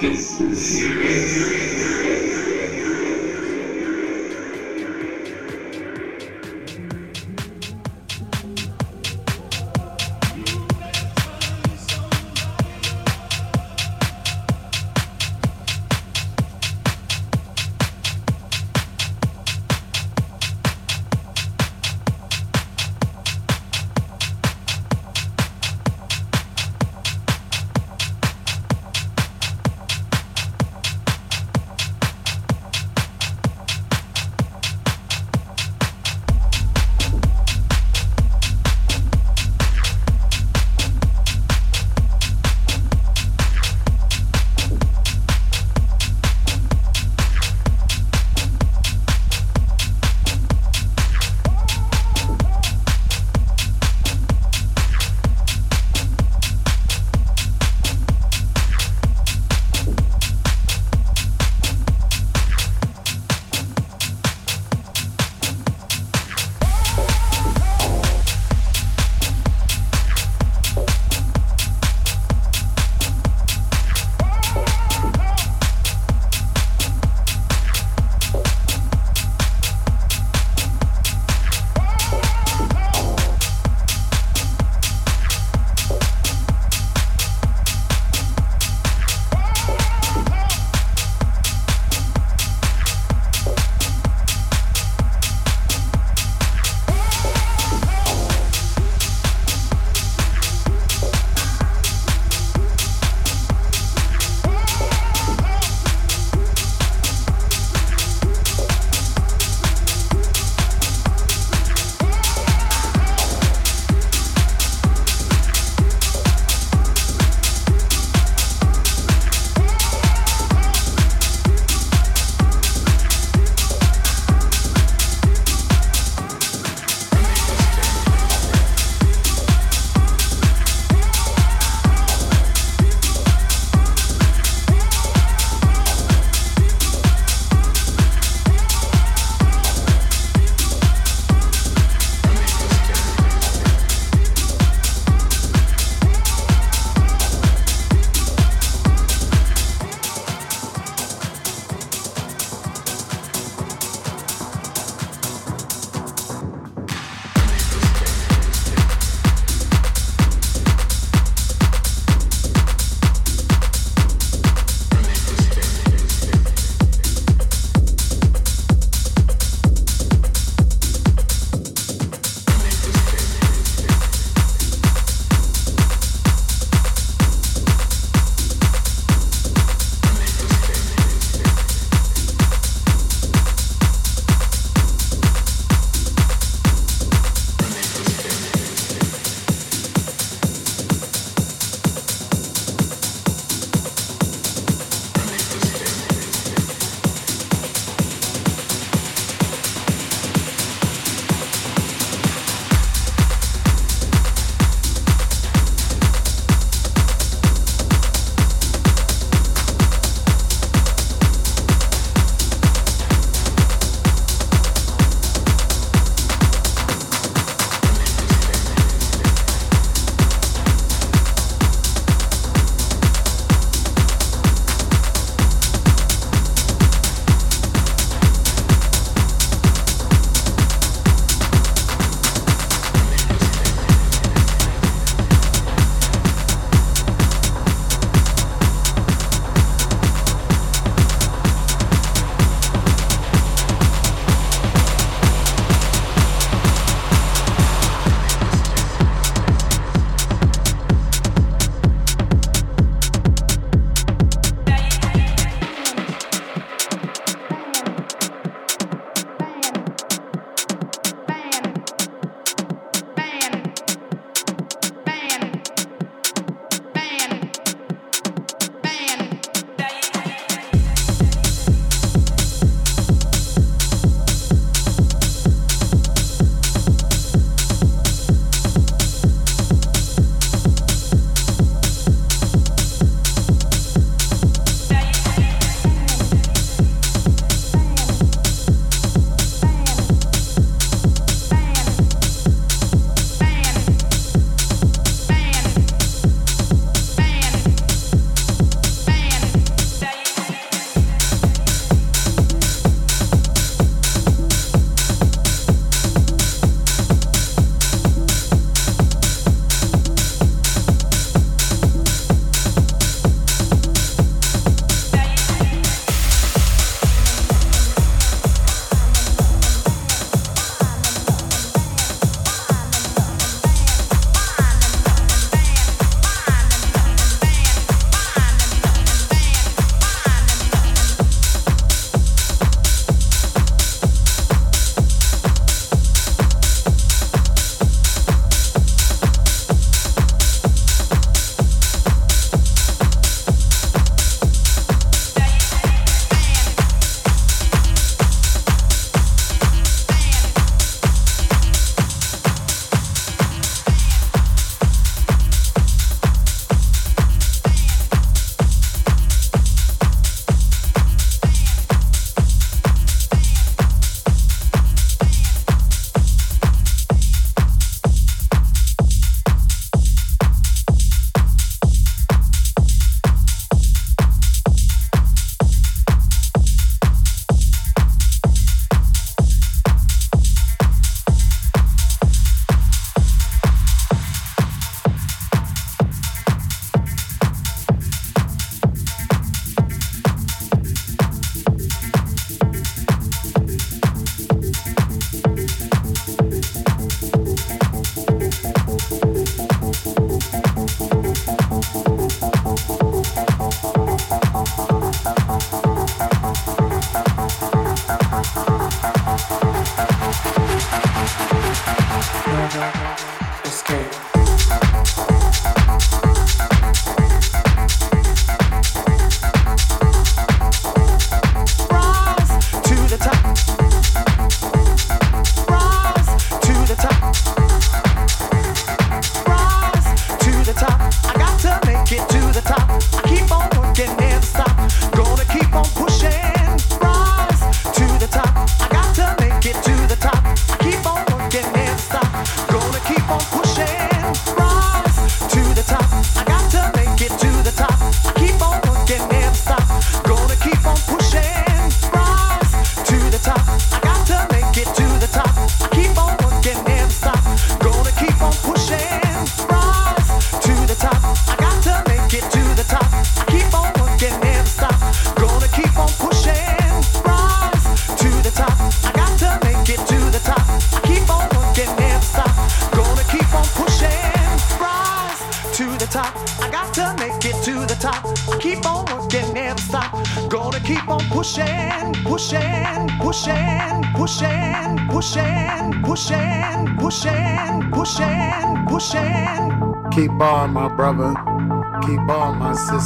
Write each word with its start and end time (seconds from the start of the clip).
This 0.00 0.40
is 0.40 0.78
serious. 0.78 2.09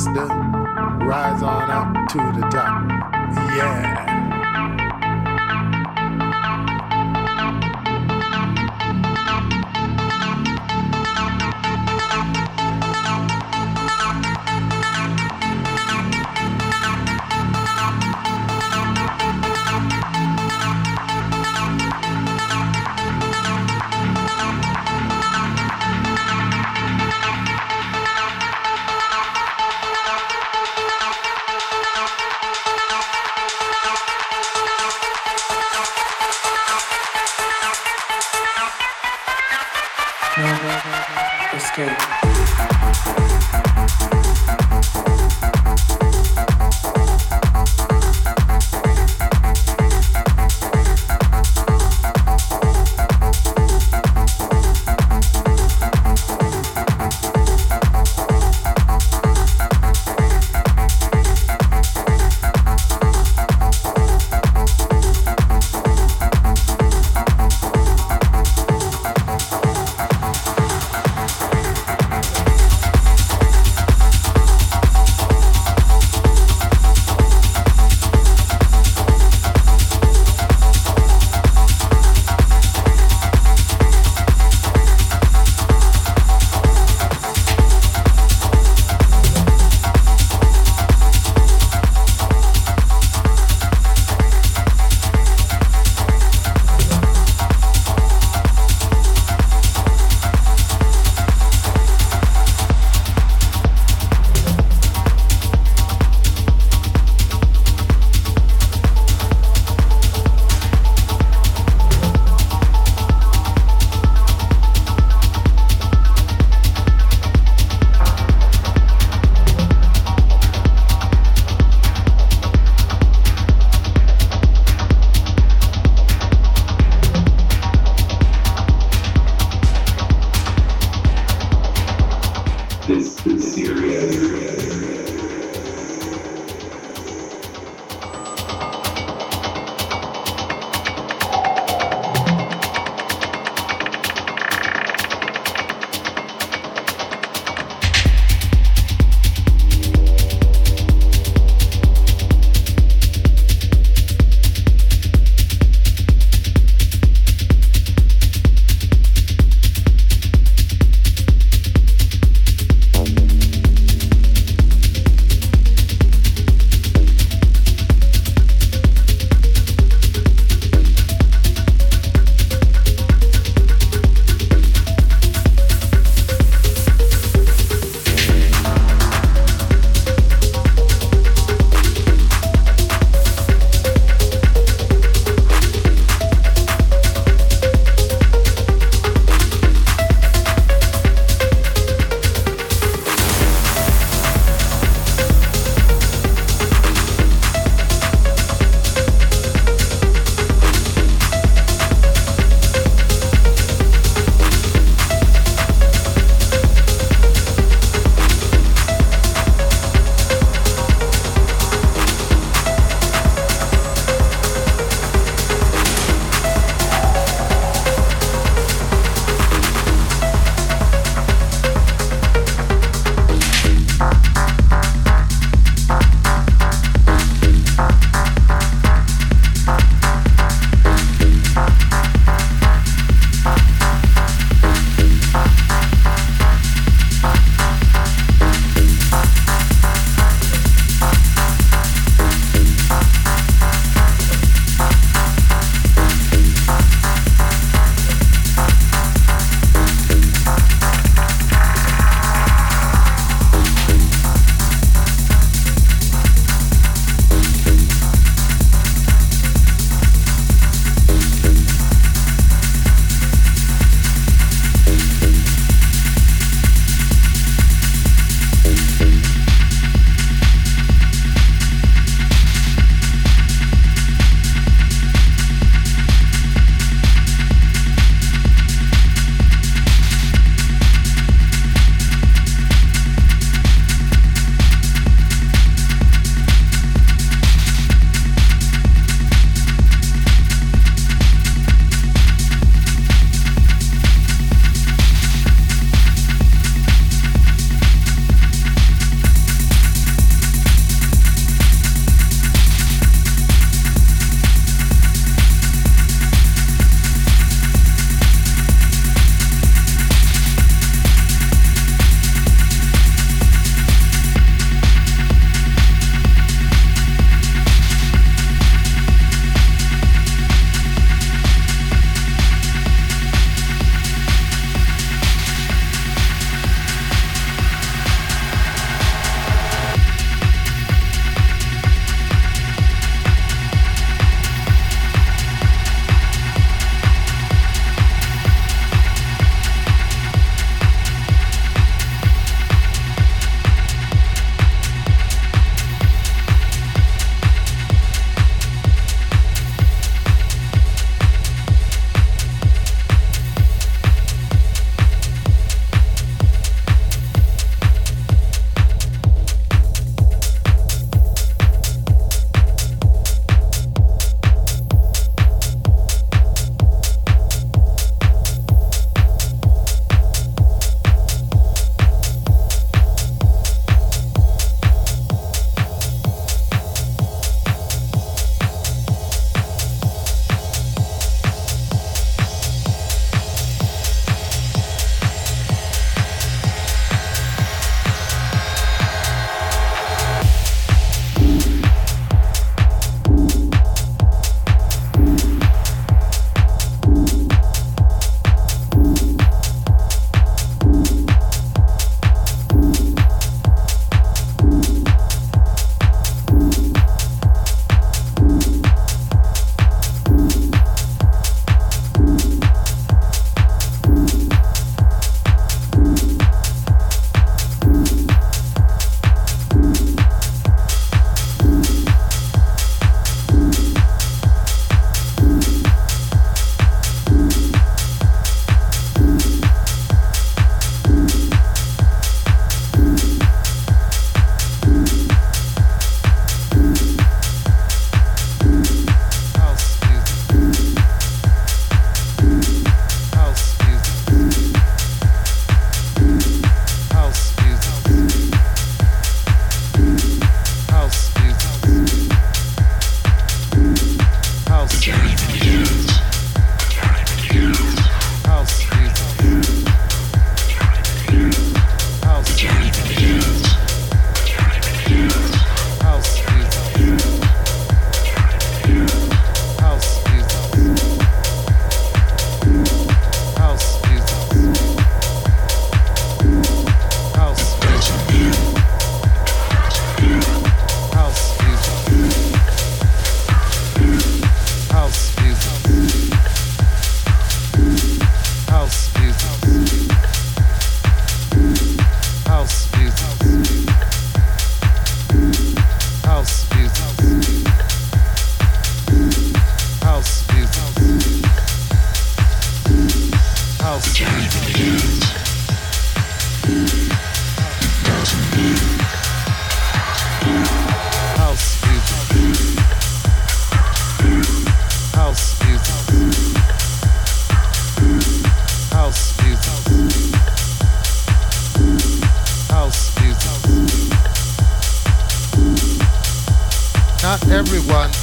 Sister. 0.04 0.26
Rise 1.06 1.42
on 1.42 1.70
up 1.70 2.08
to 2.10 2.18
the 2.38 2.46
top. 2.50 2.63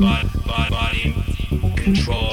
body, 0.00 0.28
body, 0.46 0.70
body 0.70 1.74
control. 1.76 2.29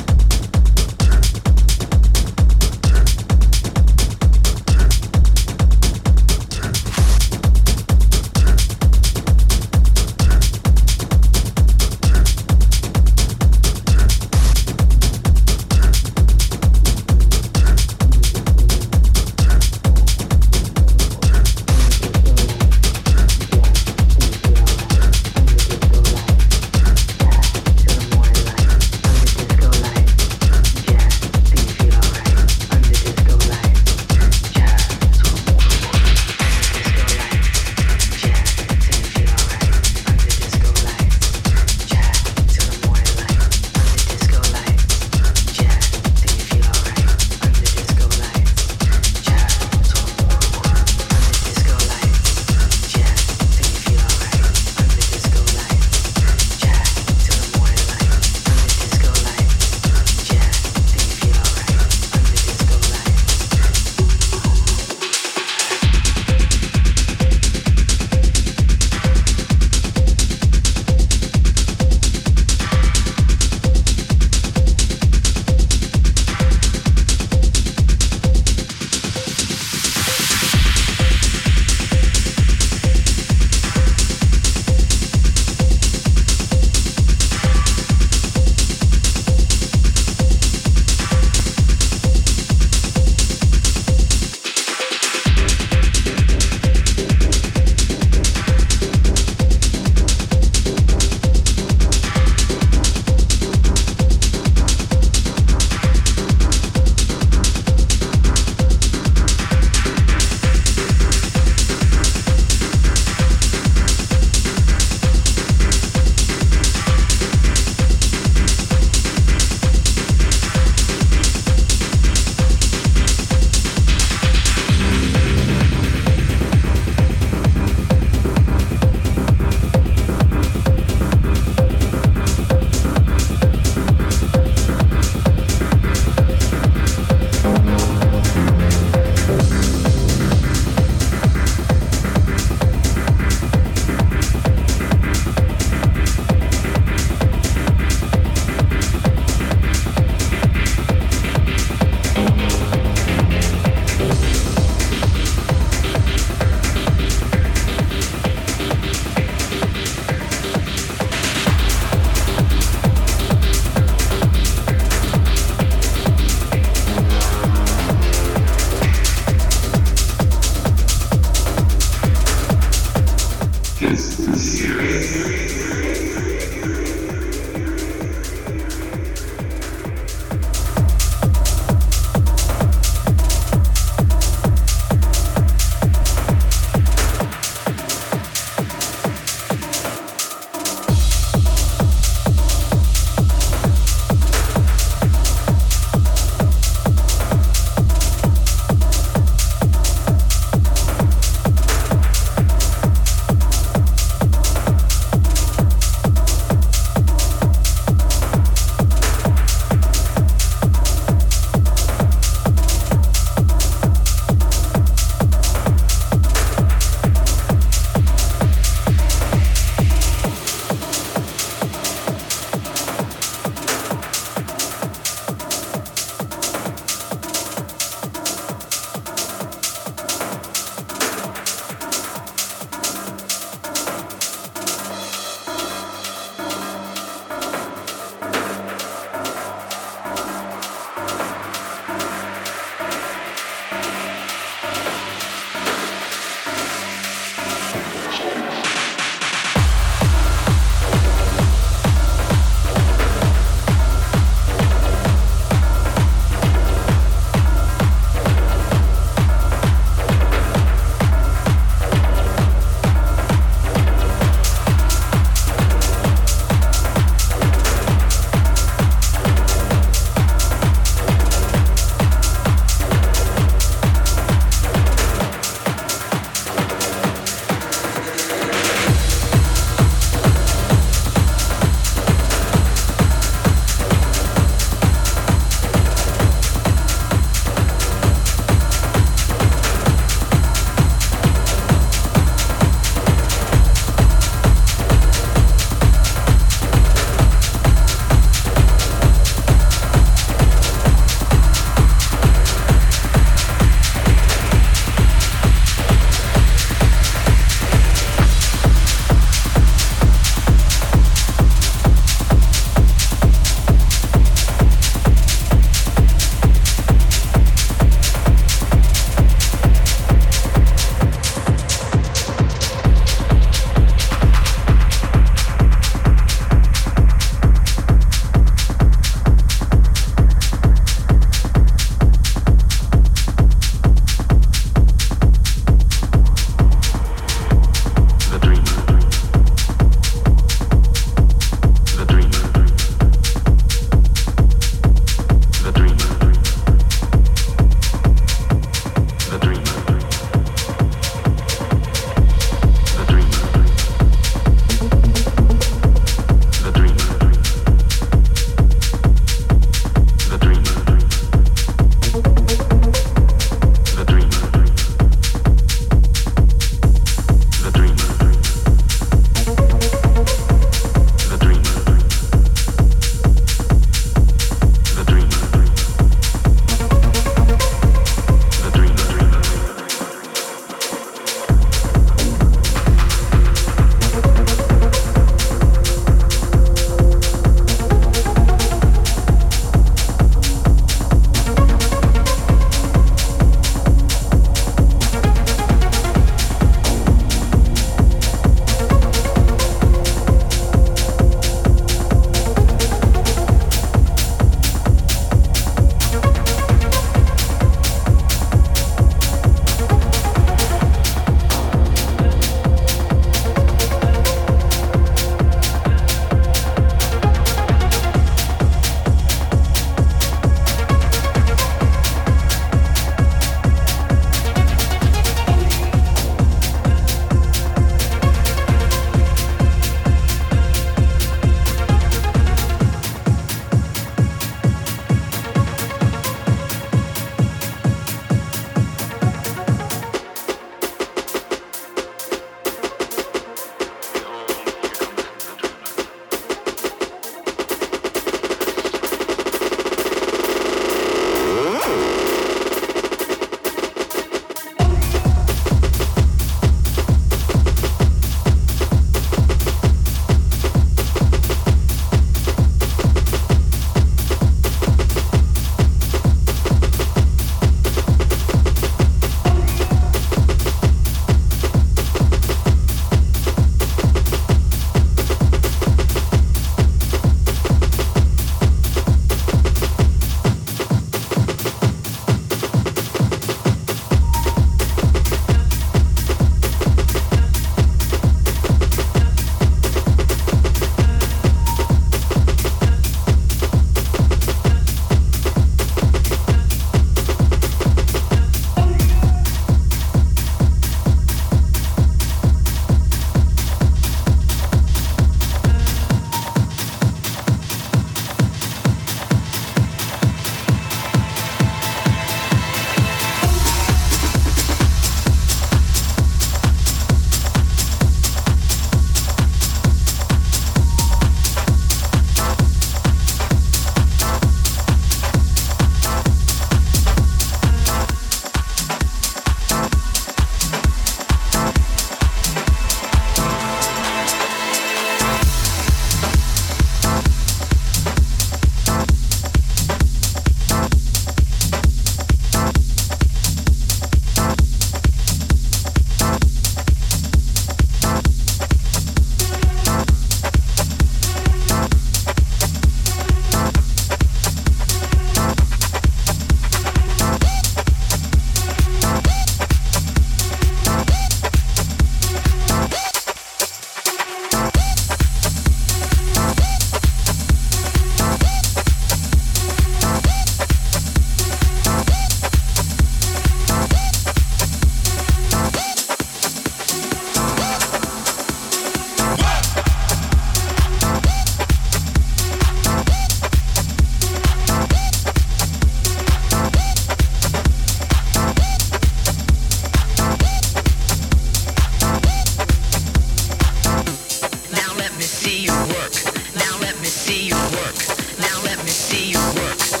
Now 598.41 598.63
let 598.63 598.83
me 598.83 598.89
see 598.89 599.29
you 599.31 599.39
work. 599.61 600.00